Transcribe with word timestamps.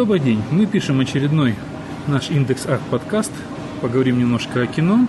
Добрый 0.00 0.18
день. 0.18 0.42
Мы 0.50 0.64
пишем 0.64 0.98
очередной 1.00 1.56
наш 2.06 2.30
индекс 2.30 2.64
арт 2.64 2.80
подкаст. 2.90 3.30
Поговорим 3.82 4.18
немножко 4.18 4.62
о 4.62 4.66
кино. 4.66 5.06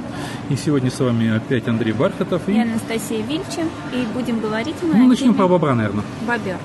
И 0.50 0.58
сегодня 0.58 0.92
с 0.92 1.00
вами 1.00 1.34
опять 1.34 1.66
Андрей 1.70 1.94
Бархатов 1.94 2.42
и, 2.50 2.52
и 2.52 2.60
Анастасия 2.60 3.24
Вильчин. 3.26 3.70
И 3.94 4.06
будем 4.14 4.42
говорить 4.42 4.76
мы 4.82 4.94
Ну, 4.96 5.08
начнем 5.08 5.34
по 5.34 5.48
бобра, 5.48 5.76
наверное. 5.76 6.04
Бобер. 6.28 6.58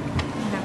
Да. 0.50 0.58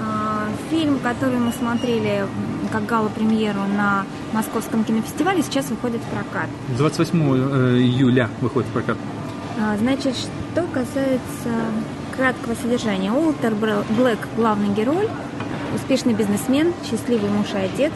А, 0.00 0.48
фильм, 0.70 0.98
который 0.98 1.38
мы 1.38 1.52
смотрели 1.52 2.26
как 2.72 2.84
гала-премьеру 2.84 3.60
на 3.60 4.06
Московском 4.32 4.82
кинофестивале, 4.82 5.40
сейчас 5.44 5.70
выходит 5.70 6.00
в 6.00 6.06
прокат. 6.06 6.48
28 6.76 7.20
э, 7.20 7.78
июля 7.78 8.28
выходит 8.40 8.68
в 8.70 8.72
прокат. 8.72 8.96
А, 9.60 9.76
значит, 9.76 10.16
что 10.16 10.62
касается 10.64 11.70
краткого 12.16 12.54
содержания. 12.54 13.12
Уолтер 13.12 13.54
Блэк– 13.54 14.18
главный 14.36 14.74
герой, 14.74 15.08
успешный 15.74 16.14
бизнесмен, 16.14 16.72
счастливый 16.88 17.30
муж 17.30 17.48
и 17.54 17.58
отец. 17.58 17.92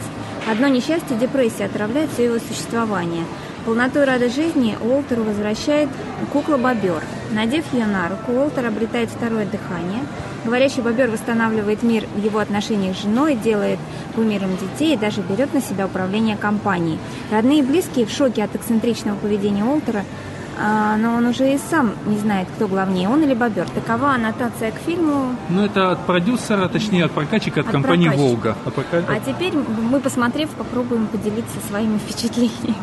Одно 0.49 0.67
несчастье, 0.67 1.17
депрессия 1.17 1.65
отравляет 1.65 2.09
все 2.11 2.25
его 2.25 2.39
существование. 2.39 3.25
Полноту 3.65 3.99
и 3.99 4.29
жизни 4.29 4.77
Уолтеру 4.81 5.23
возвращает 5.23 5.89
кукла-бобер. 6.31 7.03
Надев 7.31 7.71
ее 7.73 7.85
на 7.85 8.09
руку, 8.09 8.31
Уолтер 8.31 8.65
обретает 8.65 9.09
второе 9.09 9.45
дыхание. 9.45 10.01
Говорящий 10.45 10.81
бобер 10.81 11.11
восстанавливает 11.11 11.83
мир 11.83 12.05
в 12.15 12.23
его 12.23 12.39
отношениях 12.39 12.95
с 12.95 13.01
женой, 13.01 13.35
делает 13.35 13.77
кумиром 14.15 14.57
детей 14.57 14.93
и 14.93 14.97
даже 14.97 15.21
берет 15.21 15.53
на 15.53 15.61
себя 15.61 15.85
управление 15.85 16.37
компанией. 16.37 16.97
Родные 17.29 17.59
и 17.59 17.63
близкие 17.63 18.05
в 18.05 18.11
шоке 18.11 18.43
от 18.43 18.55
эксцентричного 18.55 19.17
поведения 19.17 19.63
Уолтера– 19.63 20.03
но 20.59 21.15
он 21.15 21.25
уже 21.25 21.53
и 21.53 21.57
сам 21.57 21.93
не 22.05 22.17
знает, 22.17 22.47
кто 22.55 22.67
главнее, 22.67 23.07
он 23.09 23.23
или 23.23 23.33
Бобер. 23.33 23.67
Такова 23.69 24.13
аннотация 24.13 24.71
к 24.71 24.75
фильму. 24.85 25.35
Ну, 25.49 25.65
это 25.65 25.91
от 25.91 25.99
продюсера, 26.05 26.67
точнее, 26.67 27.05
от 27.05 27.11
прокатчика, 27.11 27.61
от, 27.61 27.67
от 27.67 27.71
компании. 27.71 28.09
«Волга». 28.09 28.55
От 28.65 28.73
прока... 28.73 29.03
А 29.07 29.19
теперь 29.19 29.53
мы, 29.53 29.99
посмотрев, 29.99 30.49
попробуем 30.49 31.07
поделиться 31.07 31.59
своими 31.69 31.97
впечатлениями. 31.97 32.75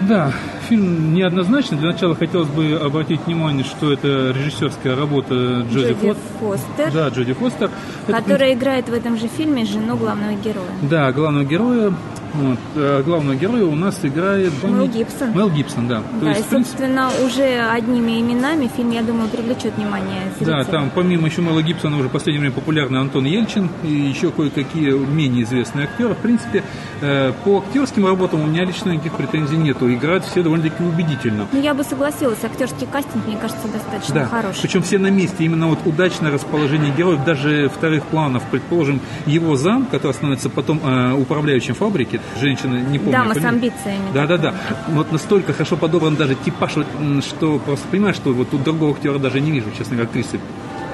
Да, 0.00 0.32
фильм 0.72 1.14
неоднозначный. 1.14 1.78
Для 1.78 1.92
начала 1.92 2.14
хотелось 2.14 2.48
бы 2.48 2.80
обратить 2.82 3.20
внимание, 3.26 3.64
что 3.64 3.92
это 3.92 4.34
режиссерская 4.36 4.96
работа 4.96 5.34
Джоди, 5.70 5.92
Джоди 5.92 5.94
Фо... 5.94 6.16
Фостер. 6.40 6.92
Да, 6.92 7.08
Джоди 7.08 7.32
Фостер. 7.34 7.70
Которая 8.06 8.50
это... 8.50 8.54
играет 8.54 8.88
в 8.88 8.92
этом 8.94 9.18
же 9.18 9.28
фильме 9.28 9.64
жену 9.64 9.96
главного 9.96 10.32
героя. 10.34 10.66
Да, 10.82 11.12
главного 11.12 11.44
героя 11.44 11.92
вот. 12.34 12.58
А 12.76 13.02
главного 13.02 13.36
героя 13.36 13.64
у 13.64 13.74
нас 13.74 13.98
играет 14.02 14.52
Мел 14.62 14.86
Гибсон. 14.86 15.34
Мел 15.34 15.50
Гибсон, 15.50 15.88
да. 15.88 16.00
То 16.00 16.24
да, 16.24 16.30
есть, 16.30 16.46
и, 16.50 16.54
собственно, 16.54 17.08
принципе... 17.08 17.26
уже 17.26 17.60
одними 17.60 18.20
именами 18.20 18.70
фильм, 18.74 18.90
я 18.90 19.02
думаю, 19.02 19.28
привлечет 19.28 19.76
внимание 19.76 20.22
зрителей. 20.38 20.64
Да, 20.64 20.64
там 20.64 20.90
помимо 20.94 21.28
еще 21.28 21.42
Мела 21.42 21.62
Гибсона 21.62 21.98
уже 21.98 22.08
в 22.08 22.12
последнее 22.12 22.40
время 22.40 22.54
популярный 22.54 23.00
Антон 23.00 23.26
Ельчин 23.26 23.68
и 23.82 23.88
еще 23.88 24.30
кое-какие 24.30 24.92
менее 24.92 25.44
известные 25.44 25.84
актеры. 25.84 26.14
В 26.14 26.18
принципе, 26.18 26.64
э, 27.02 27.32
по 27.44 27.58
актерским 27.58 28.06
работам 28.06 28.40
у 28.40 28.46
меня 28.46 28.64
лично 28.64 28.90
никаких 28.90 29.14
претензий 29.14 29.56
нету. 29.56 29.92
Играют 29.92 30.24
все 30.24 30.42
довольно-таки 30.62 30.84
убедительно. 30.84 31.46
Ну, 31.52 31.60
я 31.60 31.74
бы 31.74 31.84
согласилась, 31.84 32.38
актерский 32.44 32.86
кастинг, 32.86 33.26
мне 33.26 33.36
кажется, 33.36 33.68
достаточно 33.68 34.14
да. 34.14 34.26
хороший. 34.26 34.62
Причем 34.62 34.82
все 34.82 34.98
на 34.98 35.08
месте. 35.08 35.44
Именно 35.44 35.68
вот 35.68 35.78
удачное 35.84 36.30
расположение 36.30 36.92
героев, 36.92 37.24
даже 37.24 37.68
вторых 37.68 38.04
планов. 38.06 38.42
Предположим, 38.50 39.00
его 39.26 39.56
зам, 39.56 39.86
который 39.86 40.12
становится 40.12 40.50
потом 40.50 40.80
э, 40.84 41.14
управляющим 41.14 41.74
фабрики, 41.74 42.20
женщина 42.40 42.76
не 42.76 42.98
помню. 42.98 43.12
Дама 43.12 43.34
с 43.34 43.44
амбициями. 43.44 44.12
Да, 44.14 44.26
да, 44.26 44.38
да. 44.38 44.54
Вот 44.88 45.12
настолько 45.12 45.52
хорошо 45.52 45.76
подобран 45.76 46.16
даже 46.16 46.34
типаж, 46.34 46.72
что 47.20 47.58
просто 47.58 47.88
понимаешь, 47.88 48.16
что 48.16 48.32
вот 48.32 48.50
тут 48.50 48.62
другого 48.62 48.92
актера 48.92 49.18
даже 49.18 49.40
не 49.40 49.50
вижу, 49.50 49.70
честно 49.76 49.96
говоря, 49.96 50.08
актрисы. 50.08 50.40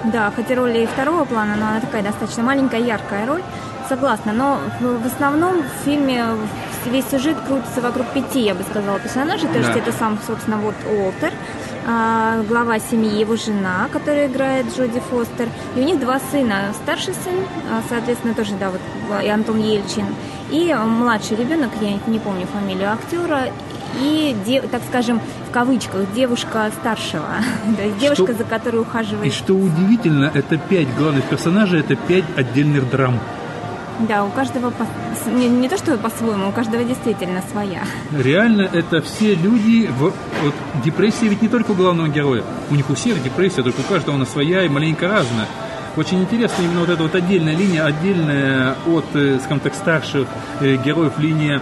Да, 0.04 0.32
хотя 0.34 0.54
роль 0.54 0.76
и 0.76 0.86
второго 0.86 1.24
плана, 1.24 1.56
но 1.56 1.66
она 1.66 1.80
такая 1.80 2.02
достаточно 2.02 2.42
маленькая, 2.42 2.80
яркая 2.80 3.26
роль. 3.26 3.42
Согласна, 3.88 4.32
но 4.32 4.60
в 4.80 5.06
основном 5.06 5.62
в 5.62 5.84
фильме 5.84 6.24
весь 6.86 7.06
сюжет 7.08 7.36
крутится 7.46 7.80
вокруг 7.80 8.06
пяти, 8.08 8.40
я 8.40 8.54
бы 8.54 8.62
сказала, 8.62 8.98
персонажей. 8.98 9.48
То 9.48 9.58
есть 9.58 9.72
да. 9.72 9.78
это 9.78 9.92
сам, 9.92 10.18
собственно, 10.26 10.58
вот 10.58 10.74
Уолтер, 10.86 11.32
а, 11.86 12.42
глава 12.42 12.78
семьи, 12.78 13.18
его 13.18 13.36
жена, 13.36 13.88
которая 13.90 14.26
играет 14.26 14.66
Джоди 14.76 15.00
Фостер. 15.00 15.48
И 15.74 15.80
у 15.80 15.84
них 15.84 16.00
два 16.00 16.20
сына. 16.30 16.74
Старший 16.82 17.14
сын, 17.14 17.34
а, 17.70 17.82
соответственно, 17.88 18.34
тоже, 18.34 18.52
да, 18.60 18.70
вот 18.70 18.80
и 19.24 19.28
Антон 19.28 19.58
Ельчин. 19.58 20.06
И 20.50 20.74
младший 20.74 21.36
ребенок, 21.36 21.70
я 21.80 21.98
не 22.06 22.18
помню 22.18 22.46
фамилию 22.46 22.92
актера, 22.92 23.44
и, 24.00 24.36
так 24.70 24.82
скажем, 24.86 25.20
в 25.48 25.50
кавычках, 25.50 26.12
девушка 26.14 26.70
старшего, 26.78 27.26
то 27.76 27.82
есть 27.82 27.98
девушка, 27.98 28.24
что, 28.24 28.34
за 28.34 28.44
которой 28.44 28.82
ухаживает. 28.82 29.26
И 29.26 29.30
что 29.30 29.54
удивительно, 29.54 30.30
это 30.34 30.58
пять 30.58 30.94
главных 30.94 31.24
персонажей, 31.24 31.80
это 31.80 31.96
пять 31.96 32.24
отдельных 32.36 32.90
драм. 32.90 33.18
Да, 34.00 34.24
у 34.24 34.30
каждого 34.30 34.70
по... 34.70 34.86
не, 35.28 35.48
не 35.48 35.68
то 35.68 35.76
что 35.76 35.96
по-своему, 35.98 36.48
у 36.48 36.52
каждого 36.52 36.84
действительно 36.84 37.42
своя. 37.50 37.82
Реально, 38.12 38.62
это 38.62 39.02
все 39.02 39.34
люди 39.34 39.86
в 39.86 40.12
вот, 40.42 40.54
депрессии 40.84 41.26
ведь 41.26 41.42
не 41.42 41.48
только 41.48 41.72
у 41.72 41.74
главного 41.74 42.08
героя, 42.08 42.44
у 42.70 42.74
них 42.74 42.88
у 42.90 42.94
всех 42.94 43.20
депрессия, 43.22 43.62
только 43.62 43.80
у 43.80 43.92
каждого 43.92 44.16
она 44.16 44.26
своя 44.26 44.62
и 44.62 44.68
маленько 44.68 45.08
разная. 45.08 45.46
Очень 45.96 46.20
интересно 46.20 46.62
именно 46.62 46.80
вот 46.80 46.90
эта 46.90 47.02
вот 47.02 47.14
отдельная 47.16 47.56
линия, 47.56 47.84
отдельная 47.84 48.76
от, 48.86 49.04
э, 49.14 49.40
скажем 49.40 49.58
так, 49.58 49.74
старших 49.74 50.28
э, 50.60 50.76
героев 50.76 51.18
линия 51.18 51.60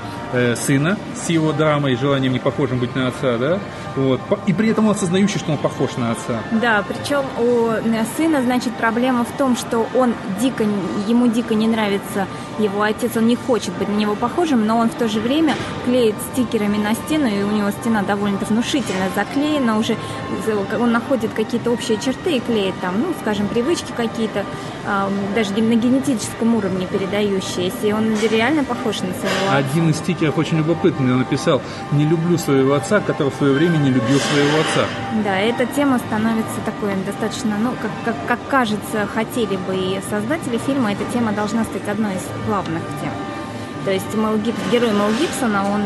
сына 0.56 0.98
с 1.14 1.28
его 1.30 1.52
драмой, 1.52 1.96
желанием 1.96 2.32
не 2.32 2.38
похожим 2.38 2.78
быть 2.78 2.94
на 2.94 3.08
отца, 3.08 3.38
да, 3.38 3.58
вот, 3.94 4.20
и 4.46 4.52
при 4.52 4.68
этом 4.70 4.86
он 4.86 4.90
осознающий, 4.92 5.38
что 5.38 5.52
он 5.52 5.58
похож 5.58 5.96
на 5.96 6.12
отца. 6.12 6.40
Да, 6.52 6.84
причем 6.86 7.24
у 7.38 7.70
сына, 8.16 8.42
значит, 8.42 8.74
проблема 8.74 9.24
в 9.24 9.38
том, 9.38 9.56
что 9.56 9.86
он 9.94 10.14
дико, 10.40 10.64
ему 11.06 11.28
дико 11.28 11.54
не 11.54 11.68
нравится 11.68 12.26
его 12.58 12.82
отец, 12.82 13.16
он 13.16 13.26
не 13.26 13.36
хочет 13.36 13.72
быть 13.74 13.88
на 13.88 13.94
него 13.94 14.14
похожим, 14.14 14.66
но 14.66 14.78
он 14.78 14.88
в 14.88 14.94
то 14.94 15.08
же 15.08 15.20
время 15.20 15.54
клеит 15.84 16.14
стикерами 16.32 16.76
на 16.76 16.94
стену, 16.94 17.26
и 17.26 17.42
у 17.42 17.50
него 17.50 17.70
стена 17.70 18.02
довольно 18.02 18.38
внушительно 18.38 19.08
заклеена 19.14 19.78
уже, 19.78 19.96
он 20.78 20.92
находит 20.92 21.32
какие-то 21.34 21.70
общие 21.70 21.98
черты 21.98 22.36
и 22.36 22.40
клеит 22.40 22.74
там, 22.80 22.94
ну, 23.00 23.14
скажем, 23.20 23.48
привычки 23.48 23.92
какие-то, 23.96 24.44
даже 25.34 25.52
на 25.52 25.74
генетическом 25.74 26.54
уровне 26.54 26.86
передающиеся, 26.86 27.86
и 27.86 27.92
он 27.92 28.14
реально 28.30 28.64
похож 28.64 29.00
на 29.00 29.12
своего 29.12 29.46
отца. 29.48 29.56
Один 29.56 29.90
из 29.90 29.96
стикеров 29.96 30.15
очень 30.24 30.58
любопытный, 30.58 31.12
он 31.12 31.18
написал, 31.18 31.60
не 31.92 32.04
люблю 32.04 32.38
своего 32.38 32.74
отца, 32.74 33.00
который 33.00 33.30
в 33.30 33.34
свое 33.36 33.52
время 33.52 33.76
не 33.78 33.90
любил 33.90 34.18
своего 34.18 34.60
отца. 34.60 34.86
Да, 35.24 35.38
эта 35.38 35.66
тема 35.66 35.98
становится 35.98 36.60
такой 36.64 36.94
достаточно, 37.04 37.56
ну, 37.58 37.72
как, 37.80 37.90
как, 38.04 38.26
как 38.26 38.48
кажется, 38.48 39.06
хотели 39.14 39.56
бы 39.56 39.76
и 39.76 40.00
создатели 40.10 40.58
фильма, 40.58 40.92
эта 40.92 41.04
тема 41.12 41.32
должна 41.32 41.64
стать 41.64 41.88
одной 41.88 42.14
из 42.14 42.46
главных 42.46 42.82
тем. 43.00 43.12
То 43.84 43.92
есть 43.92 44.14
Мэл 44.14 44.36
Гиб, 44.38 44.54
герой 44.72 44.92
Мэл 44.92 45.10
Гибсона, 45.20 45.62
он 45.70 45.82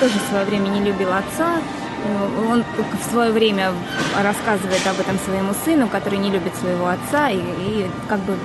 тоже 0.00 0.14
в 0.14 0.30
свое 0.30 0.46
время 0.46 0.68
не 0.68 0.80
любил 0.80 1.12
отца, 1.12 1.58
он 2.50 2.64
в 2.76 3.10
свое 3.10 3.32
время 3.32 3.72
рассказывает 4.22 4.86
об 4.86 5.00
этом 5.00 5.18
своему 5.18 5.52
сыну, 5.64 5.88
который 5.88 6.18
не 6.18 6.30
любит 6.30 6.54
своего 6.56 6.86
отца, 6.86 7.30
и, 7.30 7.38
и 7.38 7.90
как 8.08 8.20
бы 8.20 8.36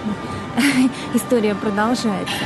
история 1.13 1.55
продолжается. 1.55 2.45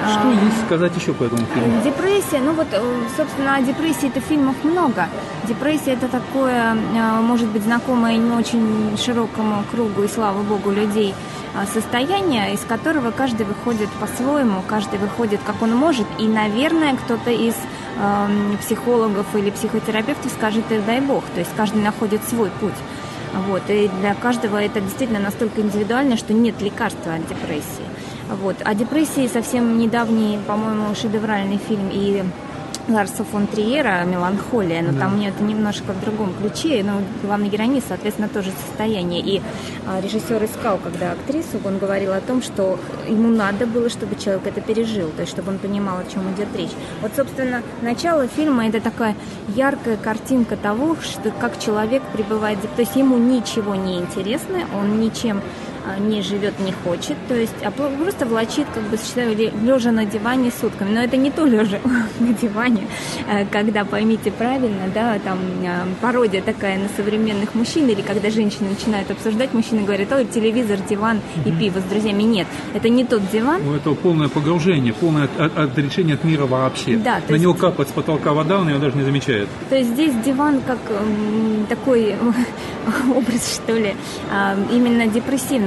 Что 0.00 0.28
а, 0.28 0.32
есть 0.32 0.64
сказать 0.66 0.96
еще 0.96 1.12
по 1.12 1.24
этому 1.24 1.46
фильму? 1.54 1.82
Депрессия, 1.82 2.40
ну 2.40 2.52
вот, 2.52 2.68
э, 2.72 2.80
собственно, 3.16 3.56
о 3.56 3.62
депрессии 3.62 4.08
это 4.08 4.20
фильмов 4.20 4.56
много. 4.64 5.08
Депрессия 5.46 5.92
это 5.92 6.08
такое, 6.08 6.74
э, 6.74 7.20
может 7.20 7.48
быть, 7.48 7.62
знакомое 7.62 8.16
не 8.16 8.30
очень 8.30 8.96
широкому 8.96 9.62
кругу 9.70 10.02
и, 10.02 10.08
слава 10.08 10.42
богу, 10.42 10.70
людей 10.70 11.14
э, 11.54 11.66
состояние, 11.72 12.54
из 12.54 12.60
которого 12.60 13.10
каждый 13.10 13.44
выходит 13.44 13.90
по-своему, 14.00 14.62
каждый 14.66 14.98
выходит 14.98 15.40
как 15.44 15.60
он 15.60 15.76
может, 15.76 16.06
и, 16.18 16.26
наверное, 16.26 16.96
кто-то 16.96 17.30
из 17.30 17.54
э, 17.98 18.56
психологов 18.62 19.26
или 19.34 19.50
психотерапевтов 19.50 20.32
скажет, 20.32 20.64
и 20.72 20.78
дай 20.78 21.00
бог, 21.00 21.24
то 21.34 21.40
есть 21.40 21.50
каждый 21.56 21.82
находит 21.82 22.22
свой 22.26 22.50
путь. 22.60 22.78
Вот, 23.46 23.62
и 23.68 23.88
для 24.00 24.14
каждого 24.14 24.56
это 24.56 24.80
действительно 24.80 25.20
настолько 25.20 25.60
индивидуально, 25.60 26.16
что 26.16 26.32
нет 26.32 26.60
лекарства 26.60 27.14
от 27.14 27.28
депрессии. 27.28 27.84
Вот. 28.36 28.56
О 28.64 28.74
депрессии 28.74 29.26
совсем 29.26 29.78
недавний, 29.78 30.38
по-моему, 30.46 30.94
шедевральный 30.94 31.58
фильм 31.58 31.88
и 31.92 32.22
Ларса 32.88 33.24
фон 33.24 33.46
Триера 33.46 34.04
«Меланхолия», 34.04 34.82
но 34.82 34.92
да. 34.92 35.00
там 35.00 35.18
нет 35.18 35.40
немножко 35.40 35.92
в 35.92 36.00
другом 36.00 36.34
ключе, 36.34 36.82
но 36.84 37.02
главный 37.22 37.48
героиня, 37.48 37.82
соответственно, 37.86 38.28
тоже 38.28 38.50
состояние. 38.66 39.20
И 39.20 39.42
а, 39.86 40.00
режиссер 40.00 40.42
искал, 40.44 40.78
когда 40.78 41.12
актрису, 41.12 41.60
он 41.64 41.78
говорил 41.78 42.12
о 42.12 42.20
том, 42.20 42.42
что 42.42 42.78
ему 43.08 43.28
надо 43.28 43.66
было, 43.66 43.88
чтобы 43.90 44.16
человек 44.16 44.46
это 44.46 44.60
пережил, 44.60 45.10
то 45.10 45.22
есть 45.22 45.32
чтобы 45.32 45.52
он 45.52 45.58
понимал, 45.58 45.98
о 45.98 46.10
чем 46.10 46.22
идет 46.34 46.48
речь. 46.56 46.72
Вот, 47.00 47.12
собственно, 47.14 47.62
начало 47.82 48.26
фильма– 48.26 48.66
это 48.68 48.80
такая 48.80 49.14
яркая 49.54 49.96
картинка 49.96 50.56
того, 50.56 50.96
что 50.96 51.30
как 51.30 51.58
человек 51.60 52.02
пребывает, 52.12 52.58
то 52.60 52.80
есть 52.80 52.96
ему 52.96 53.18
ничего 53.18 53.74
не 53.74 53.98
интересно, 53.98 54.60
он 54.76 55.00
ничем 55.00 55.38
а, 55.38 55.69
не 55.98 56.22
живет, 56.22 56.58
не 56.60 56.72
хочет, 56.72 57.16
то 57.28 57.34
есть 57.34 57.54
а 57.64 57.70
просто 57.70 58.26
влачит, 58.26 58.66
как 58.74 58.82
бы 58.84 58.96
считаю, 58.96 59.36
лежа 59.36 59.92
на 59.92 60.04
диване 60.04 60.50
сутками. 60.50 60.90
Но 60.94 61.02
это 61.02 61.16
не 61.16 61.30
то 61.30 61.44
лежа 61.44 61.78
на 62.20 62.32
диване, 62.32 62.86
а, 63.28 63.44
когда, 63.46 63.84
поймите 63.84 64.30
правильно, 64.30 64.88
да, 64.94 65.18
там 65.18 65.38
а, 65.66 65.86
пародия 66.00 66.42
такая 66.42 66.78
на 66.78 66.88
современных 66.96 67.54
мужчин, 67.54 67.88
или 67.88 68.02
когда 68.02 68.30
женщины 68.30 68.70
начинают 68.70 69.10
обсуждать, 69.10 69.52
мужчины 69.54 69.82
говорят, 69.82 70.12
ой, 70.12 70.24
телевизор, 70.26 70.78
диван 70.88 71.20
и 71.44 71.52
пиво 71.52 71.80
с 71.80 71.84
друзьями. 71.84 72.22
Нет, 72.22 72.46
это 72.74 72.88
не 72.88 73.04
тот 73.04 73.22
диван. 73.30 73.62
Ну, 73.64 73.74
это 73.74 73.90
полное 73.94 74.28
погружение, 74.28 74.92
полное 74.92 75.28
от, 75.38 75.58
отречение 75.58 76.14
от 76.14 76.24
мира 76.24 76.46
вообще. 76.46 76.96
Да, 76.96 77.20
на 77.28 77.32
есть... 77.32 77.42
него 77.42 77.54
капает 77.54 77.88
с 77.88 77.92
потолка 77.92 78.32
вода, 78.32 78.60
он 78.60 78.68
ее 78.68 78.78
даже 78.78 78.96
не 78.96 79.04
замечает. 79.04 79.48
То 79.68 79.76
есть 79.76 79.90
здесь 79.90 80.12
диван 80.24 80.60
как 80.66 80.78
такой 81.68 82.14
образ, 83.14 83.60
что 83.62 83.72
ли, 83.72 83.94
именно 84.72 85.06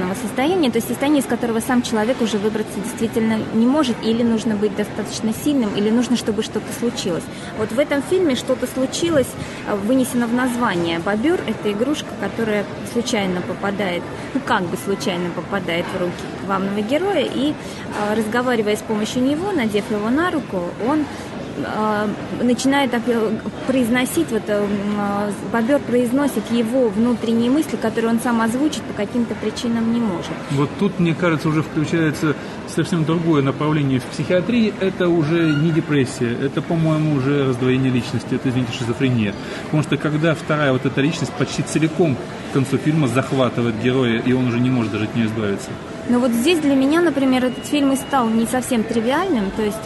депрессивного 0.04 0.14
состояния, 0.14 0.70
то 0.70 0.76
есть 0.76 0.88
состояние, 0.88 1.22
из 1.22 1.26
которого 1.26 1.60
сам 1.60 1.82
человек 1.82 2.20
уже 2.20 2.38
выбраться 2.38 2.78
действительно 2.80 3.38
не 3.54 3.66
может, 3.66 3.96
или 4.02 4.22
нужно 4.22 4.56
быть 4.56 4.76
достаточно 4.76 5.32
сильным, 5.32 5.74
или 5.76 5.90
нужно, 5.90 6.16
чтобы 6.16 6.42
что-то 6.42 6.66
случилось. 6.78 7.24
Вот 7.58 7.72
в 7.72 7.78
этом 7.78 8.02
фильме 8.02 8.34
что-то 8.34 8.66
случилось, 8.66 9.28
а, 9.68 9.76
вынесено 9.76 10.26
в 10.26 10.34
название. 10.34 10.98
Бобер– 10.98 11.40
это 11.46 11.72
игрушка, 11.72 12.08
которая 12.20 12.64
случайно 12.92 13.40
попадает, 13.40 14.02
ну 14.34 14.40
как 14.44 14.62
бы 14.62 14.76
случайно 14.76 15.30
попадает 15.30 15.86
в 15.94 16.00
руки 16.00 16.12
главного 16.46 16.80
героя, 16.80 17.24
и 17.24 17.54
а, 18.00 18.14
разговаривая 18.14 18.76
с 18.76 18.82
помощью 18.82 19.22
него, 19.22 19.52
надев 19.52 19.90
его 19.90 20.10
на 20.10 20.30
руку, 20.30 20.62
он 20.86 21.04
начинает 22.42 22.90
произносить, 23.66 24.30
вот 24.30 24.42
э, 24.48 24.66
а, 24.98 25.30
бобер 25.52 25.78
произносит 25.80 26.50
его 26.50 26.88
внутренние 26.88 27.50
мысли, 27.50 27.76
которые 27.76 28.12
он 28.12 28.20
сам 28.20 28.40
озвучить 28.40 28.82
по 28.82 28.94
каким-то 28.94 29.34
причинам 29.34 29.92
не 29.92 30.00
может. 30.00 30.32
Вот 30.50 30.70
тут, 30.78 30.98
мне 30.98 31.14
кажется, 31.14 31.48
уже 31.48 31.62
включается 31.62 32.34
совсем 32.68 33.04
другое 33.04 33.42
направление 33.42 34.00
в 34.00 34.04
психиатрии. 34.04 34.74
Это 34.80 35.08
уже 35.08 35.54
не 35.54 35.70
депрессия, 35.70 36.32
это, 36.32 36.60
по-моему, 36.62 37.16
уже 37.16 37.48
раздвоение 37.48 37.92
личности, 37.92 38.34
это, 38.34 38.48
извините, 38.48 38.72
шизофрения. 38.72 39.34
Потому 39.64 39.82
что 39.82 39.96
когда 39.96 40.34
вторая 40.34 40.72
вот 40.72 40.84
эта 40.86 41.00
личность 41.00 41.32
почти 41.32 41.62
целиком 41.62 42.16
к 42.50 42.54
концу 42.54 42.78
фильма 42.78 43.08
захватывает 43.08 43.80
героя, 43.82 44.20
и 44.20 44.32
он 44.32 44.48
уже 44.48 44.60
не 44.60 44.70
может 44.70 44.92
даже 44.92 45.04
от 45.04 45.14
нее 45.14 45.26
избавиться. 45.26 45.70
Но 46.08 46.18
вот 46.18 46.32
здесь 46.32 46.58
для 46.58 46.74
меня, 46.74 47.00
например, 47.00 47.44
этот 47.44 47.64
фильм 47.64 47.92
и 47.92 47.96
стал 47.96 48.28
не 48.28 48.46
совсем 48.46 48.84
тривиальным, 48.84 49.50
то 49.56 49.62
есть 49.62 49.78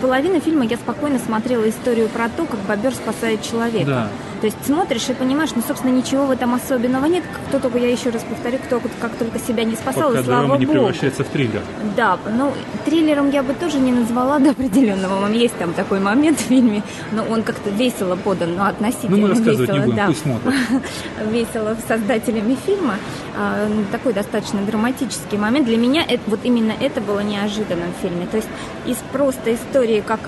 половина 0.00 0.40
фильма 0.40 0.64
я 0.64 0.76
спокойно 0.76 1.18
смотрела 1.18 1.68
историю 1.68 2.08
про 2.08 2.28
то, 2.28 2.44
как 2.46 2.60
бобер 2.60 2.94
спасает 2.94 3.42
человека. 3.42 3.86
Да. 3.86 4.08
То 4.40 4.46
есть 4.46 4.56
смотришь 4.64 5.08
и 5.08 5.14
понимаешь, 5.14 5.50
ну, 5.56 5.62
собственно, 5.66 5.92
ничего 5.92 6.26
в 6.26 6.30
этом 6.30 6.54
особенного 6.54 7.06
нет. 7.06 7.24
Кто 7.48 7.58
только, 7.58 7.78
я 7.78 7.90
еще 7.90 8.10
раз 8.10 8.22
повторю, 8.22 8.58
кто 8.58 8.80
как 9.00 9.12
только 9.16 9.38
себя 9.38 9.64
не 9.64 9.74
спасал, 9.74 10.10
Пока 10.10 10.20
и 10.20 10.24
слава 10.24 10.56
не 10.56 10.66
Богу. 10.66 10.78
превращается 10.78 11.24
в 11.24 11.28
триллер. 11.28 11.62
Да, 11.96 12.18
ну, 12.36 12.52
триллером 12.84 13.30
я 13.30 13.42
бы 13.42 13.54
тоже 13.54 13.78
не 13.78 13.90
назвала 13.90 14.38
до 14.38 14.50
определенного. 14.50 15.28
Есть 15.28 15.58
там 15.58 15.72
такой 15.72 15.98
момент 16.00 16.38
в 16.38 16.42
фильме, 16.42 16.82
но 17.12 17.24
он 17.24 17.42
как-то 17.42 17.70
весело 17.70 18.16
подан, 18.16 18.56
но 18.56 18.66
относительно 18.66 19.16
ну, 19.16 19.26
мы 19.28 19.34
весело. 19.34 19.74
Не 19.74 19.80
будем, 19.80 19.96
да. 19.96 20.06
пусть 20.06 20.24
весело 21.32 21.76
создателями 21.88 22.56
фильма. 22.64 22.94
А, 23.36 23.68
такой 23.92 24.12
достаточно 24.12 24.62
драматический 24.62 25.38
момент. 25.38 25.66
Для 25.66 25.76
меня 25.76 26.04
это, 26.06 26.22
вот 26.26 26.40
именно 26.44 26.72
это 26.78 27.00
было 27.00 27.20
неожиданным 27.20 27.92
в 27.98 28.02
фильме. 28.02 28.26
То 28.26 28.36
есть 28.36 28.48
из 28.86 28.96
просто 29.12 29.54
истории, 29.54 30.02
как 30.04 30.20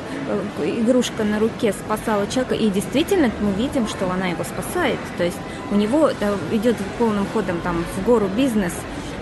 игрушка 0.62 1.24
на 1.24 1.38
руке 1.38 1.72
спасала 1.72 2.26
человека, 2.26 2.54
и 2.54 2.68
действительно 2.70 3.30
мы 3.40 3.52
видим, 3.52 3.88
что 3.88 4.10
она 4.10 4.28
его 4.28 4.44
спасает. 4.44 4.98
То 5.18 5.24
есть 5.24 5.38
у 5.70 5.74
него 5.74 6.10
э, 6.10 6.36
идет 6.52 6.76
полным 6.98 7.26
ходом 7.32 7.60
там 7.62 7.84
в 7.96 8.04
гору 8.04 8.28
бизнес, 8.28 8.74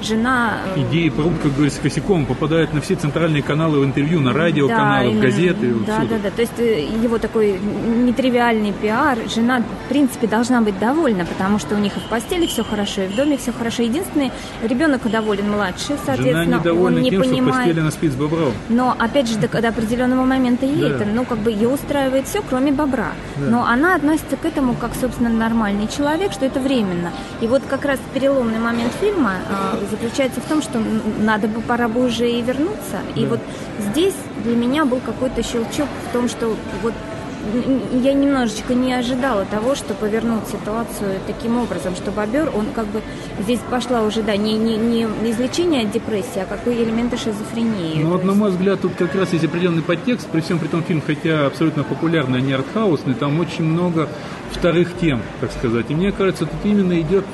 жена... 0.02 0.58
Э, 0.76 0.80
Идеи 0.82 1.08
пруд, 1.08 1.32
как 1.42 1.52
говорится, 1.54 1.80
косяком, 1.80 2.26
попадают 2.26 2.72
на 2.72 2.80
все 2.80 2.94
центральные 2.94 3.42
каналы 3.42 3.80
в 3.80 3.84
интервью, 3.84 4.20
на 4.20 4.32
радиоканалы, 4.32 5.12
да, 5.12 5.18
в 5.18 5.20
газеты. 5.20 5.74
Да, 5.86 5.98
да, 6.08 6.18
да. 6.22 6.30
То 6.30 6.42
есть 6.42 6.58
э, 6.58 6.84
его 7.02 7.18
такой 7.18 7.58
нетривиальный 7.58 8.72
пиар. 8.72 9.18
Жена, 9.34 9.60
в 9.60 9.88
принципе, 9.88 10.26
должна 10.26 10.60
быть 10.60 10.78
довольна, 10.78 11.24
потому 11.24 11.58
что 11.58 11.74
у 11.74 11.78
них 11.78 11.96
и 11.96 12.00
в 12.00 12.04
постели 12.04 12.46
все 12.46 12.64
хорошо, 12.64 13.02
и 13.02 13.08
в 13.08 13.16
доме 13.16 13.36
все 13.36 13.52
хорошо. 13.52 13.82
Единственный, 13.82 14.30
ребенок 14.62 15.08
доволен 15.10 15.50
младший, 15.50 15.96
соответственно, 16.04 16.44
Жена 16.44 16.58
недовольна 16.58 16.96
он 16.98 17.02
не 17.02 17.10
тем, 17.10 17.22
понимает... 17.22 17.42
что 17.42 17.52
в 17.52 17.56
постели 17.56 17.80
она 17.80 17.90
спит 17.90 18.12
с 18.12 18.16
бобром. 18.16 18.52
Но, 18.68 18.96
опять 18.98 19.28
же, 19.28 19.38
до, 19.38 19.48
до 19.48 19.68
определенного 19.68 20.24
момента 20.24 20.66
ей 20.66 20.80
да. 20.80 20.96
это, 20.96 21.04
ну, 21.06 21.24
как 21.24 21.38
бы 21.38 21.50
ее 21.50 21.68
устраивает 21.68 22.26
все, 22.26 22.42
кроме 22.48 22.72
бобра. 22.72 23.12
Да. 23.36 23.50
Но 23.50 23.64
она 23.64 23.94
относится 23.94 24.36
к 24.36 24.44
этому 24.44 24.74
как, 24.74 24.92
собственно, 24.94 25.30
нормальный 25.30 25.88
человек, 25.88 26.32
что 26.32 26.44
это 26.44 26.60
временно. 26.60 27.10
И 27.40 27.46
вот 27.46 27.62
как 27.68 27.84
раз 27.84 27.98
переломный 28.14 28.58
момент 28.58 28.92
фильма 29.00 29.32
а, 29.50 29.78
заключается 29.90 30.40
в 30.40 30.44
том, 30.44 30.62
что 30.62 30.80
надо 31.20 31.48
бы, 31.48 31.60
пора 31.60 31.88
бы 31.88 32.04
уже 32.04 32.30
и 32.30 32.42
вернуться. 32.42 33.00
Да. 33.14 33.20
И 33.20 33.26
вот 33.26 33.40
здесь 33.78 34.14
для 34.44 34.56
меня 34.56 34.84
был 34.84 35.00
какой-то 35.00 35.42
щелчок 35.42 35.88
в 36.08 36.12
том, 36.12 36.28
что 36.28 36.56
вот 36.82 36.94
я 38.02 38.12
немножечко 38.12 38.74
не 38.74 38.92
ожидала 38.92 39.44
того, 39.44 39.74
что 39.74 39.94
повернут 39.94 40.46
ситуацию 40.48 41.20
таким 41.26 41.58
образом, 41.58 41.96
что 41.96 42.10
бобер, 42.10 42.50
он 42.54 42.66
как 42.74 42.86
бы 42.86 43.02
здесь 43.40 43.60
пошла 43.70 44.02
уже, 44.02 44.22
да, 44.22 44.36
не, 44.36 44.56
не, 44.56 44.76
не 44.76 45.02
излечение 45.30 45.82
от 45.82 45.92
депрессии, 45.92 46.40
а 46.40 46.46
какой 46.46 46.82
элементы 46.82 47.16
шизофрении. 47.16 48.02
Ну 48.02 48.10
вот, 48.10 48.24
на 48.24 48.34
мой 48.34 48.50
взгляд, 48.50 48.80
тут 48.80 48.94
как 48.96 49.14
раз 49.14 49.32
есть 49.32 49.44
определенный 49.44 49.82
подтекст, 49.82 50.26
при 50.28 50.40
всем 50.40 50.58
при 50.58 50.68
том 50.68 50.82
фильм, 50.82 51.02
хотя 51.04 51.46
абсолютно 51.46 51.84
популярный, 51.84 52.38
а 52.38 52.40
не 52.40 52.52
артхаусный, 52.52 53.14
там 53.14 53.38
очень 53.40 53.64
много 53.64 54.08
вторых 54.52 54.96
тем, 54.98 55.22
так 55.40 55.52
сказать. 55.52 55.86
И 55.88 55.94
мне 55.94 56.12
кажется, 56.12 56.46
тут 56.46 56.58
именно 56.64 57.00
идет 57.00 57.24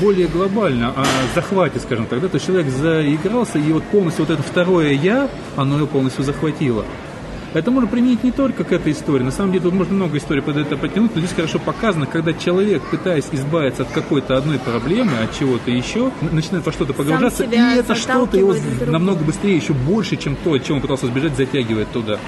более 0.00 0.26
глобально 0.26 0.90
о 0.90 1.04
захвате, 1.34 1.78
скажем 1.80 2.06
так. 2.06 2.20
Да? 2.20 2.28
То 2.28 2.36
есть 2.36 2.46
человек 2.46 2.68
заигрался, 2.68 3.58
и 3.58 3.72
вот 3.72 3.84
полностью 3.84 4.24
вот 4.24 4.32
это 4.32 4.42
второе 4.42 4.92
«я», 4.92 5.28
оно 5.56 5.76
его 5.76 5.86
полностью 5.86 6.24
захватило. 6.24 6.84
Это 7.52 7.70
можно 7.70 7.88
применить 7.88 8.22
не 8.22 8.30
только 8.30 8.62
к 8.64 8.72
этой 8.72 8.92
истории. 8.92 9.24
На 9.24 9.32
самом 9.32 9.52
деле 9.52 9.64
тут 9.64 9.74
можно 9.74 9.94
много 9.94 10.18
историй 10.18 10.42
под 10.42 10.56
это 10.56 10.76
потянуть, 10.76 11.14
но 11.14 11.20
здесь 11.20 11.32
хорошо 11.34 11.58
показано, 11.58 12.06
когда 12.06 12.32
человек, 12.32 12.82
пытаясь 12.90 13.26
избавиться 13.32 13.82
от 13.82 13.88
какой-то 13.88 14.36
одной 14.36 14.58
проблемы, 14.58 15.12
от 15.22 15.36
чего-то 15.36 15.70
еще, 15.70 16.12
начинает 16.30 16.64
во 16.64 16.72
что-то 16.72 16.92
погружаться, 16.92 17.44
и 17.44 17.56
это 17.56 17.94
что-то 17.94 18.36
его 18.36 18.54
намного 18.86 19.24
быстрее, 19.24 19.56
еще 19.56 19.72
больше, 19.72 20.16
чем 20.16 20.36
то, 20.36 20.54
от 20.54 20.64
чего 20.64 20.76
он 20.76 20.82
пытался 20.82 21.06
сбежать, 21.06 21.36
затягивает 21.36 21.90
туда. 21.90 22.18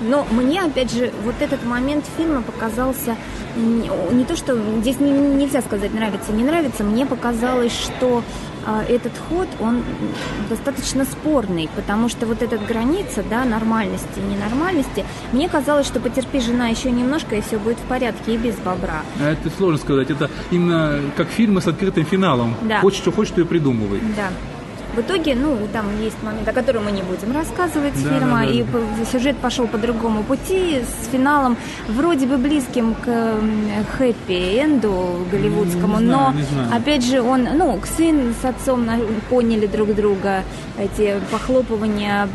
Но 0.00 0.26
мне, 0.30 0.62
опять 0.62 0.92
же, 0.92 1.12
вот 1.24 1.34
этот 1.40 1.64
момент 1.64 2.04
фильма 2.16 2.42
показался 2.42 3.16
не 3.56 4.24
то, 4.24 4.36
что 4.36 4.56
здесь 4.80 5.00
не, 5.00 5.10
нельзя 5.10 5.60
сказать 5.60 5.92
нравится, 5.92 6.32
не 6.32 6.44
нравится, 6.44 6.84
мне 6.84 7.04
показалось, 7.04 7.72
что 7.72 8.22
а, 8.64 8.82
этот 8.88 9.12
ход, 9.28 9.48
он 9.60 9.82
достаточно 10.48 11.04
спорный, 11.04 11.68
потому 11.74 12.08
что 12.08 12.26
вот 12.26 12.42
эта 12.42 12.58
граница, 12.58 13.24
да, 13.28 13.44
нормальности 13.44 14.18
и 14.18 14.20
ненормальности, 14.20 15.04
мне 15.32 15.48
казалось, 15.48 15.86
что 15.86 16.00
потерпи 16.00 16.40
жена 16.40 16.68
еще 16.68 16.90
немножко, 16.90 17.36
и 17.36 17.40
все 17.40 17.58
будет 17.58 17.78
в 17.78 17.84
порядке, 17.84 18.34
и 18.34 18.36
без 18.36 18.56
бобра. 18.56 19.02
А 19.20 19.30
это 19.30 19.50
сложно 19.50 19.78
сказать, 19.78 20.10
это 20.10 20.30
именно 20.50 21.00
как 21.16 21.28
фильмы 21.28 21.60
с 21.60 21.66
открытым 21.66 22.04
финалом. 22.04 22.54
Да. 22.62 22.80
Хочешь, 22.80 23.00
что 23.00 23.12
хочешь, 23.12 23.32
что 23.32 23.40
и 23.40 23.44
придумывай. 23.44 24.00
Да. 24.16 24.28
В 24.94 25.00
итоге, 25.00 25.34
ну, 25.34 25.56
там 25.72 25.86
есть 26.02 26.20
момент, 26.22 26.48
о 26.48 26.52
котором 26.52 26.84
мы 26.84 26.92
не 26.92 27.02
будем 27.02 27.32
рассказывать 27.32 27.94
да, 27.94 28.00
фильма, 28.00 28.40
да, 28.40 28.46
да, 28.46 28.50
и 28.50 28.64
сюжет 29.10 29.36
пошел 29.36 29.68
по 29.68 29.78
другому 29.78 30.24
пути, 30.24 30.82
с 30.82 31.08
финалом 31.12 31.56
вроде 31.88 32.26
бы 32.26 32.38
близким 32.38 32.94
к 32.94 33.08
хэппи-энду 33.98 35.26
голливудскому, 35.30 36.00
не 36.00 36.06
знаю, 36.06 36.32
но, 36.32 36.38
не 36.38 36.42
знаю. 36.42 36.68
опять 36.74 37.04
же, 37.04 37.22
он, 37.22 37.48
ну, 37.56 37.80
сын 37.96 38.34
с 38.40 38.44
отцом 38.44 38.88
поняли 39.28 39.66
друг 39.66 39.94
друга, 39.94 40.42
эти 40.78 41.20
похлопывания, 41.30 42.28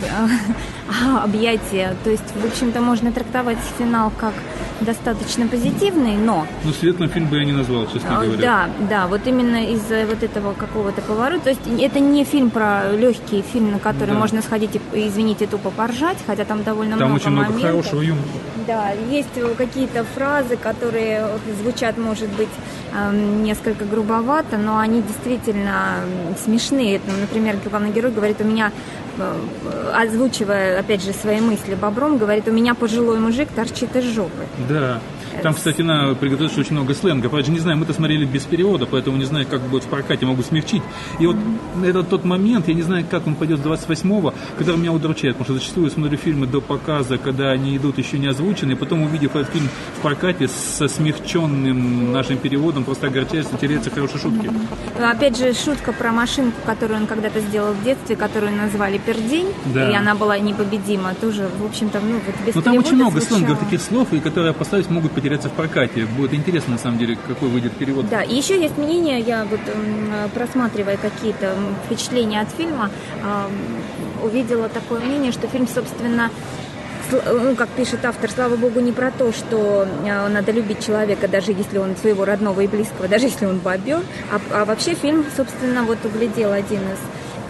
объятия, 1.23 1.95
то 2.03 2.09
есть, 2.09 2.23
в 2.35 2.45
общем-то, 2.45 2.81
можно 2.81 3.11
трактовать 3.11 3.57
финал 3.77 4.11
как 4.17 4.33
достаточно 4.81 5.47
позитивный, 5.47 6.17
но... 6.17 6.45
Ну, 6.63 6.71
светлым 6.71 7.09
фильм 7.09 7.27
бы 7.27 7.37
я 7.37 7.45
не 7.45 7.51
назвал, 7.51 7.87
честно 7.87 8.19
а, 8.19 8.23
говоря. 8.25 8.41
Да, 8.41 8.69
да, 8.89 9.07
вот 9.07 9.21
именно 9.25 9.71
из-за 9.73 10.05
вот 10.05 10.21
этого 10.21 10.53
какого-то 10.53 11.01
поворота. 11.01 11.45
То 11.45 11.49
есть 11.51 11.61
это 11.79 11.99
не 11.99 12.23
фильм 12.23 12.49
про 12.49 12.91
легкий 12.91 13.41
фильм, 13.41 13.71
на 13.71 13.79
который 13.79 14.11
да. 14.11 14.19
можно 14.19 14.41
сходить 14.41 14.75
и, 14.75 15.07
извините, 15.07 15.47
тупо 15.47 15.69
поржать, 15.69 16.17
хотя 16.27 16.45
там 16.45 16.63
довольно 16.63 16.97
там 16.97 17.09
много 17.09 17.21
очень 17.21 17.31
много 17.31 17.49
моментов. 17.49 17.71
хорошего 17.71 18.01
юмора. 18.01 18.27
Да, 18.67 18.91
есть 19.09 19.29
какие-то 19.57 20.03
фразы, 20.15 20.57
которые 20.57 21.27
звучат, 21.61 21.97
может 21.97 22.29
быть, 22.29 22.49
несколько 23.11 23.85
грубовато, 23.85 24.57
но 24.57 24.79
они 24.79 25.01
действительно 25.01 25.99
смешные. 26.43 26.99
Например, 27.21 27.57
главный 27.63 27.91
герой 27.91 28.11
говорит, 28.11 28.37
у 28.39 28.43
меня 28.43 28.71
э, 29.17 29.91
озвучивая, 29.93 30.74
опять 30.75 31.03
же, 31.03 31.13
свои 31.13 31.39
мысли 31.39 31.75
бобром, 31.75 32.17
говорит, 32.17 32.47
у 32.47 32.51
меня 32.51 32.75
пожилой 32.75 33.19
мужик 33.19 33.49
торчит 33.49 33.95
из 33.95 34.03
жопы. 34.05 34.45
Да. 34.69 34.99
Там, 35.43 35.53
кстати, 35.53 35.81
на 35.81 36.15
приготовить 36.15 36.57
очень 36.57 36.73
много 36.73 36.93
сленга. 36.93 37.29
Правда, 37.29 37.51
не 37.51 37.59
знаю, 37.59 37.77
мы 37.77 37.83
это 37.83 37.93
смотрели 37.93 38.25
без 38.25 38.43
перевода, 38.43 38.85
поэтому 38.85 39.17
не 39.17 39.25
знаю, 39.25 39.45
как 39.49 39.61
будет 39.61 39.83
в 39.83 39.87
прокате, 39.87 40.25
могу 40.25 40.43
смягчить. 40.43 40.81
И 41.19 41.25
вот 41.27 41.35
mm-hmm. 41.35 41.89
это 41.89 42.03
тот 42.03 42.25
момент, 42.25 42.67
я 42.67 42.73
не 42.73 42.81
знаю, 42.81 43.05
как 43.09 43.27
он 43.27 43.35
пойдет 43.35 43.59
с 43.59 43.63
28-го, 43.63 44.33
который 44.57 44.77
меня 44.77 44.91
удручает, 44.91 45.35
потому 45.35 45.45
что 45.45 45.53
зачастую 45.53 45.89
смотрю 45.89 46.17
фильмы 46.17 46.47
до 46.47 46.61
показа, 46.61 47.17
когда 47.17 47.51
они 47.51 47.77
идут 47.77 47.97
еще 47.97 48.17
не 48.17 48.27
озвучены, 48.27 48.73
и 48.73 48.75
потом, 48.75 49.03
увидев 49.03 49.35
этот 49.35 49.51
фильм 49.51 49.69
в 49.97 50.01
прокате 50.01 50.47
со 50.47 50.87
смягченным 50.87 52.11
нашим 52.11 52.37
переводом, 52.37 52.83
просто 52.83 53.07
огорчаешься, 53.07 53.57
теряются 53.57 53.89
хорошие 53.89 54.19
шутки. 54.19 54.47
Mm-hmm. 54.47 55.11
Опять 55.11 55.37
же, 55.37 55.53
шутка 55.53 55.93
про 55.93 56.11
машинку, 56.11 56.57
которую 56.65 57.01
он 57.01 57.07
когда-то 57.07 57.39
сделал 57.39 57.73
в 57.73 57.83
детстве, 57.83 58.15
которую 58.15 58.55
назвали 58.55 58.97
«Пердень», 58.97 59.47
да. 59.65 59.91
и 59.91 59.93
она 59.93 60.15
была 60.15 60.37
непобедима, 60.39 61.13
тоже, 61.15 61.49
в 61.59 61.65
общем-то, 61.65 61.99
ну, 61.99 62.19
вот 62.25 62.35
без 62.45 62.55
Но 62.55 62.61
там 62.61 62.77
очень 62.77 62.95
много 62.95 63.21
сленговых 63.21 63.59
таких 63.59 63.81
слов, 63.81 64.11
и 64.13 64.19
которые 64.19 64.53
поставить 64.53 64.89
могут 64.89 65.11
потеряться 65.25 65.49
в 65.49 65.53
прокате. 65.53 66.05
Будет 66.05 66.35
интересно, 66.35 66.73
на 66.73 66.77
самом 66.77 66.99
деле, 66.99 67.17
какой 67.27 67.49
выйдет 67.49 67.71
перевод. 67.73 68.07
Да, 68.09 68.21
и 68.21 68.35
еще 68.35 68.61
есть 68.61 68.77
мнение, 68.77 69.19
я 69.19 69.45
вот 69.45 69.59
просматривая 70.35 70.97
какие-то 70.97 71.55
впечатления 71.85 72.41
от 72.41 72.49
фильма, 72.51 72.91
увидела 74.23 74.69
такое 74.69 74.99
мнение, 74.99 75.31
что 75.31 75.47
фильм, 75.47 75.67
собственно, 75.67 76.29
ну, 77.11 77.55
как 77.55 77.69
пишет 77.69 78.05
автор, 78.05 78.29
слава 78.29 78.55
богу, 78.55 78.79
не 78.81 78.91
про 78.91 79.11
то, 79.11 79.31
что 79.31 79.87
э, 80.05 80.27
надо 80.27 80.51
любить 80.51 80.83
человека, 80.83 81.27
даже 81.27 81.51
если 81.51 81.77
он 81.77 81.95
своего 81.95 82.25
родного 82.25 82.61
и 82.61 82.67
близкого, 82.67 83.07
даже 83.07 83.25
если 83.25 83.45
он 83.45 83.59
бобер, 83.59 84.01
а, 84.31 84.41
а 84.51 84.65
вообще 84.65 84.95
фильм, 84.95 85.23
собственно, 85.37 85.83
вот 85.83 86.03
углядел 86.03 86.51
один 86.51 86.81
из 86.81 86.97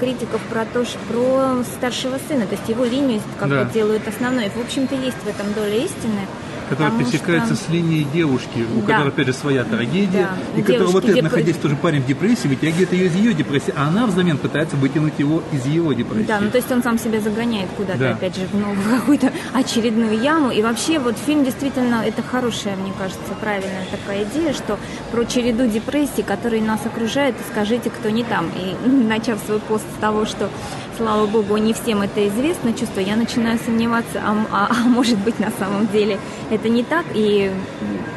критиков 0.01 0.41
про 0.51 0.65
то, 0.65 0.83
что 0.83 0.99
про 1.07 1.63
старшего 1.77 2.19
сына, 2.27 2.45
то 2.45 2.55
есть 2.55 2.67
его 2.67 2.83
линию 2.83 3.21
как 3.39 3.49
да. 3.49 3.63
бы 3.63 3.71
делают 3.71 4.05
основной. 4.07 4.49
В 4.49 4.59
общем-то, 4.59 4.95
есть 4.95 5.17
в 5.23 5.27
этом 5.27 5.53
доля 5.53 5.77
истины 5.77 6.27
которая 6.69 6.97
пересекается 6.97 7.55
что... 7.55 7.65
с 7.65 7.69
линией 7.69 8.05
девушки, 8.13 8.65
у 8.75 8.81
да. 8.81 8.93
которой, 8.93 9.09
опять 9.09 9.27
же, 9.27 9.33
своя 9.33 9.63
трагедия, 9.63 10.29
да. 10.53 10.59
и 10.59 10.61
которая 10.61 10.87
вот 10.87 11.05
это, 11.05 11.21
находясь 11.21 11.57
тоже 11.57 11.75
парень 11.75 12.01
в 12.01 12.07
депрессии, 12.07 12.47
вытягивает 12.47 12.91
ее 12.93 13.05
из 13.07 13.15
ее 13.15 13.33
депрессии, 13.33 13.73
а 13.75 13.87
она 13.87 14.05
взамен 14.05 14.37
пытается 14.37 14.75
вытянуть 14.75 15.13
его 15.17 15.43
из 15.51 15.65
его 15.65 15.93
депрессии. 15.93 16.27
Да, 16.27 16.39
ну 16.39 16.49
то 16.49 16.57
есть 16.57 16.71
он 16.71 16.83
сам 16.83 16.97
себя 16.97 17.19
загоняет 17.19 17.69
куда-то, 17.77 17.99
да. 17.99 18.11
опять 18.11 18.35
же, 18.35 18.45
в 18.51 18.57
новую 18.57 18.99
какую-то 18.99 19.31
очередную 19.53 20.19
яму. 20.19 20.51
И 20.51 20.61
вообще 20.61 20.99
вот 20.99 21.17
фильм 21.17 21.43
действительно, 21.43 22.03
это 22.05 22.21
хорошая, 22.21 22.75
мне 22.75 22.93
кажется, 22.97 23.33
правильная 23.39 23.85
такая 23.91 24.23
идея, 24.23 24.53
что 24.53 24.77
про 25.11 25.25
череду 25.25 25.67
депрессий, 25.67 26.23
которые 26.23 26.61
нас 26.61 26.85
окружают, 26.85 27.35
и 27.35 27.51
скажите, 27.51 27.89
кто 27.89 28.09
не 28.09 28.23
там. 28.23 28.49
И 28.55 28.89
начав 29.05 29.39
свой 29.45 29.59
пост 29.59 29.85
с 29.97 30.01
того, 30.01 30.25
что 30.25 30.49
слава 30.97 31.25
богу, 31.25 31.57
не 31.57 31.73
всем 31.73 32.01
это 32.01 32.27
известно 32.27 32.73
чувство, 32.73 32.99
я 32.99 33.15
начинаю 33.15 33.59
сомневаться, 33.59 34.21
а, 34.23 34.35
а, 34.51 34.67
а 34.71 34.87
может 34.87 35.17
быть 35.19 35.39
на 35.39 35.51
самом 35.51 35.87
деле 35.87 36.19
это 36.49 36.69
не 36.69 36.83
так, 36.83 37.05
и 37.13 37.51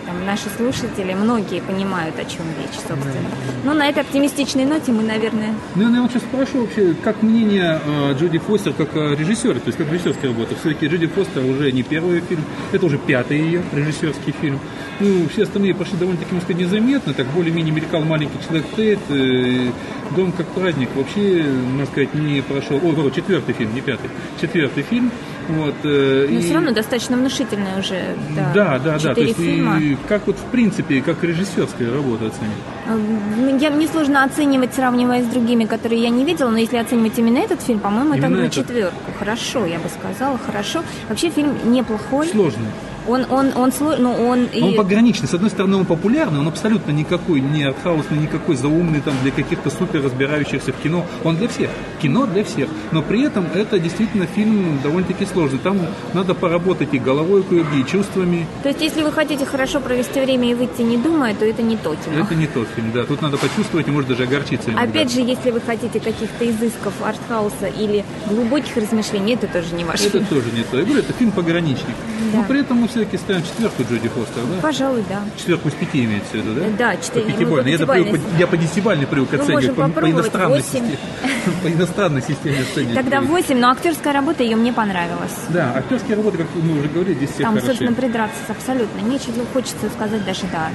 там, 0.06 0.24
наши 0.24 0.48
слушатели, 0.56 1.14
многие 1.14 1.60
понимают, 1.60 2.18
о 2.18 2.24
чем 2.24 2.46
речь, 2.58 2.76
собственно. 2.76 3.28
Но 3.64 3.74
на 3.74 3.88
этой 3.88 4.02
оптимистичной 4.02 4.64
ноте 4.64 4.92
мы, 4.92 5.02
наверное... 5.02 5.54
Ну, 5.74 5.94
я 5.94 6.02
вас 6.02 6.12
сейчас 6.12 6.22
спрошу 6.22 6.62
вообще, 6.62 6.94
как 7.02 7.22
мнение 7.22 7.80
э, 7.84 8.14
Джоди 8.14 8.38
Фостер 8.38 8.72
как 8.72 8.96
э, 8.96 9.14
режиссера, 9.16 9.54
то 9.54 9.66
есть 9.66 9.78
как 9.78 9.90
режиссерская 9.92 10.30
работа. 10.30 10.54
Все-таки 10.56 10.86
Джоди 10.86 11.06
Фостер 11.08 11.44
уже 11.44 11.72
не 11.72 11.82
первый 11.82 12.20
фильм, 12.20 12.44
это 12.72 12.86
уже 12.86 12.98
пятый 12.98 13.38
ее 13.38 13.62
режиссерский 13.72 14.32
фильм. 14.40 14.60
Ну, 15.00 15.28
все 15.28 15.44
остальные 15.44 15.74
пошли 15.74 15.96
довольно-таки, 15.96 16.32
можно 16.34 16.44
сказать, 16.44 16.62
незаметно, 16.62 17.14
так 17.14 17.26
более-менее 17.28 17.72
мелькал 17.72 18.02
маленький 18.02 18.38
человек 18.44 18.66
Тейт, 18.74 18.98
э, 19.10 19.70
Дом 20.16 20.32
как 20.32 20.46
праздник 20.48 20.88
вообще, 20.94 21.44
можно 21.44 21.86
сказать, 21.86 22.14
не 22.14 22.40
прошел. 22.40 22.80
О, 22.82 23.10
четвертый 23.10 23.54
фильм, 23.54 23.74
не 23.74 23.80
пятый. 23.80 24.10
Четвертый 24.40 24.82
фильм. 24.82 25.10
Вот, 25.48 25.74
э, 25.84 26.26
Но 26.30 26.38
и... 26.38 26.42
все 26.42 26.54
равно 26.54 26.72
достаточно 26.72 27.16
внушительная 27.16 27.78
уже. 27.78 28.16
Да, 28.34 28.52
да, 28.54 28.78
да. 28.78 28.98
да. 28.98 29.14
То 29.14 29.20
есть, 29.20 29.36
фильма. 29.36 29.78
И 29.78 29.96
как 30.08 30.26
вот 30.26 30.36
в 30.36 30.44
принципе, 30.50 31.00
как 31.00 31.22
режиссерская 31.22 31.92
работа 31.92 32.26
оценить? 32.26 33.62
Я, 33.62 33.70
мне 33.70 33.86
сложно 33.86 34.24
оценивать, 34.24 34.74
сравнивая 34.74 35.22
с 35.22 35.26
другими, 35.26 35.64
которые 35.64 36.02
я 36.02 36.10
не 36.10 36.24
видела, 36.24 36.50
но 36.50 36.58
если 36.58 36.76
оценивать 36.76 37.18
именно 37.18 37.38
этот 37.38 37.62
фильм, 37.62 37.78
по-моему, 37.80 38.14
это 38.14 38.28
на 38.28 38.50
четверку. 38.50 38.96
Хорошо, 39.18 39.64
я 39.66 39.78
бы 39.78 39.88
сказала, 39.88 40.38
хорошо. 40.38 40.82
Вообще 41.08 41.30
фильм 41.30 41.54
неплохой. 41.72 42.28
Сложный. 42.28 42.68
Он, 43.08 43.26
он, 43.30 43.52
он, 43.56 43.72
ну, 43.80 44.12
он, 44.12 44.48
он 44.54 44.70
и... 44.70 44.76
пограничный. 44.76 45.28
С 45.28 45.34
одной 45.34 45.50
стороны, 45.50 45.76
он 45.76 45.86
популярный, 45.86 46.40
он 46.40 46.48
абсолютно 46.48 46.90
никакой 46.90 47.40
не 47.40 47.64
артхаусный, 47.64 48.18
никакой 48.18 48.56
заумный 48.56 49.00
там 49.00 49.14
для 49.22 49.30
каких-то 49.30 49.70
супер 49.70 50.04
разбирающихся 50.04 50.72
в 50.72 50.76
кино. 50.76 51.06
Он 51.24 51.36
для 51.36 51.48
всех. 51.48 51.70
Кино 52.02 52.26
для 52.26 52.44
всех. 52.44 52.68
Но 52.92 53.02
при 53.02 53.22
этом 53.24 53.46
это 53.54 53.78
действительно 53.78 54.26
фильм 54.26 54.78
довольно-таки 54.82 55.24
сложный. 55.24 55.58
Там 55.58 55.80
надо 56.12 56.34
поработать 56.34 56.92
и 56.92 56.98
головой 56.98 57.42
кое-где, 57.42 57.80
и 57.80 57.86
чувствами. 57.86 58.46
То 58.62 58.68
есть, 58.68 58.82
если 58.82 59.02
вы 59.02 59.10
хотите 59.10 59.46
хорошо 59.46 59.80
провести 59.80 60.20
время 60.20 60.50
и 60.50 60.54
выйти 60.54 60.82
не 60.82 60.98
думая, 60.98 61.34
то 61.34 61.44
это 61.46 61.62
не 61.62 61.76
то 61.76 61.94
кино. 61.94 62.20
Это 62.24 62.34
не 62.34 62.46
тот 62.46 62.68
фильм, 62.76 62.92
да. 62.92 63.04
Тут 63.04 63.22
надо 63.22 63.38
почувствовать 63.38 63.88
и, 63.88 63.90
может, 63.90 64.10
даже 64.10 64.24
огорчиться. 64.24 64.70
Иногда. 64.70 64.90
Опять 64.90 65.12
же, 65.12 65.20
если 65.20 65.50
вы 65.50 65.60
хотите 65.60 65.98
каких-то 65.98 66.48
изысков 66.50 66.92
артхауса 67.02 67.66
или 67.66 68.04
глубоких 68.26 68.76
размышлений, 68.76 69.34
это 69.34 69.46
тоже 69.46 69.74
не 69.74 69.84
ваш 69.84 70.00
это 70.00 70.10
фильм. 70.10 70.24
Это 70.24 70.34
тоже 70.34 70.50
не 70.54 70.62
то. 70.62 70.76
Я 70.78 70.84
говорю, 70.84 71.00
это 71.00 71.12
фильм 71.14 71.30
пограничник. 71.32 71.94
Да. 72.32 72.38
Но 72.38 72.44
при 72.44 72.60
этом 72.60 72.78
мы 72.78 72.88
все-таки 72.98 73.16
ставим 73.16 73.42
четверку 73.42 73.82
Джоди 73.82 74.08
Фостер, 74.08 74.42
да? 74.42 74.60
Пожалуй, 74.60 75.04
да. 75.08 75.22
Четверку 75.36 75.68
из 75.68 75.74
пяти 75.74 76.04
имеется 76.04 76.32
в 76.32 76.34
виду, 76.34 76.54
да? 76.54 76.66
Да, 76.76 76.96
четыре. 76.96 77.26
По 77.26 77.32
пятибольной. 77.32 77.70
Я, 77.72 77.86
привык, 77.86 78.20
я 78.38 78.46
по 78.46 78.56
десятибальной 78.56 79.06
привык 79.06 79.28
ну, 79.32 79.38
оценивать, 79.40 79.76
по, 79.76 79.88
по 79.88 80.10
иностранной 80.10 80.58
8. 80.58 80.64
системе. 80.64 80.98
По 81.62 81.68
иностранной 81.68 82.22
системе 82.22 82.58
оценивать. 82.60 82.94
Тогда 82.96 83.20
восемь, 83.20 83.58
но 83.58 83.70
актерская 83.70 84.12
работа 84.12 84.42
ее 84.42 84.56
мне 84.56 84.72
понравилась. 84.72 85.34
Да, 85.48 85.72
актерские 85.76 86.16
работы, 86.16 86.38
как 86.38 86.46
мы 86.54 86.78
уже 86.78 86.88
говорили, 86.88 87.14
здесь 87.14 87.30
все 87.30 87.42
Там, 87.42 87.60
собственно, 87.60 87.92
придраться 87.92 88.38
абсолютно 88.48 89.00
нечего. 89.00 89.44
Хочется 89.52 89.88
сказать 89.90 90.24
даже, 90.24 90.42
да, 90.52 90.68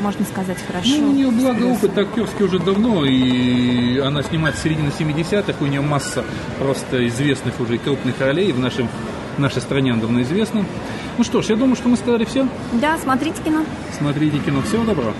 можно 0.00 0.24
сказать, 0.24 0.58
хорошо. 0.66 0.88
Ну, 0.88 1.10
у 1.10 1.12
нее, 1.12 1.30
благо, 1.30 1.64
опыт 1.64 1.96
актерский 1.96 2.44
уже 2.44 2.58
давно, 2.58 3.04
и 3.04 3.98
она 3.98 4.22
снимает 4.22 4.56
с 4.56 4.62
середины 4.62 4.90
70-х, 4.96 5.54
у 5.60 5.66
нее 5.66 5.80
масса 5.80 6.24
просто 6.58 7.06
известных 7.06 7.60
уже 7.60 7.78
крупных 7.78 8.20
ролей 8.20 8.52
в 8.52 8.58
нашем 8.58 8.88
в 9.36 9.38
нашей 9.40 9.62
стране 9.62 9.92
он 9.92 10.00
давно 10.00 10.22
известна. 10.22 10.64
Ну 11.16 11.24
что 11.24 11.40
ж, 11.40 11.46
я 11.46 11.56
думаю, 11.56 11.76
что 11.76 11.88
мы 11.88 11.96
сказали 11.96 12.24
все. 12.24 12.46
Да, 12.72 12.98
смотрите 12.98 13.42
кино. 13.42 13.64
Смотрите 13.96 14.38
кино. 14.38 14.60
Всего 14.62 14.84
доброго. 14.84 15.14